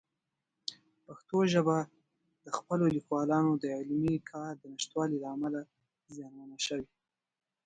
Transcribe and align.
پښتو 1.05 1.37
ژبه 1.53 1.77
د 2.45 2.47
خپلو 2.57 2.85
لیکوالانو 2.95 3.51
د 3.63 3.65
علمي 3.77 4.15
کار 4.31 4.51
د 4.57 4.63
نشتوالي 4.73 5.17
له 5.23 5.27
امله 5.35 5.61
زیانمنه 6.15 6.57
شوې. 6.67 6.87